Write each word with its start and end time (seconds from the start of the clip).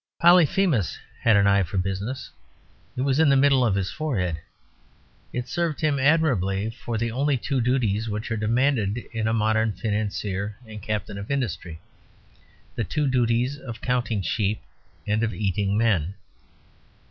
Polyphemus 0.19 0.97
had 1.21 1.37
an 1.37 1.45
eye 1.45 1.61
for 1.61 1.77
business; 1.77 2.31
it 2.95 3.01
was 3.01 3.19
in 3.19 3.29
the 3.29 3.37
middle 3.37 3.63
of 3.63 3.75
his 3.75 3.91
forehead. 3.91 4.37
It 5.31 5.47
served 5.47 5.79
him 5.79 5.99
admirably 5.99 6.71
for 6.71 6.97
the 6.97 7.11
only 7.11 7.37
two 7.37 7.61
duties 7.61 8.09
which 8.09 8.31
are 8.31 8.35
demanded 8.35 8.97
in 9.13 9.27
a 9.27 9.31
modern 9.31 9.73
financier 9.73 10.57
and 10.65 10.81
captain 10.81 11.19
of 11.19 11.29
industry: 11.29 11.81
the 12.73 12.83
two 12.83 13.07
duties 13.07 13.59
of 13.59 13.79
counting 13.79 14.23
sheep 14.23 14.63
and 15.05 15.21
of 15.21 15.35
eating 15.35 15.77
men. 15.77 16.15